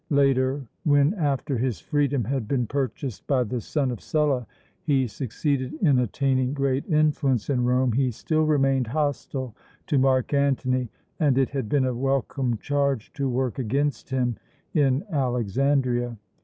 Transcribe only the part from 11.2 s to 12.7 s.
it had been a welcome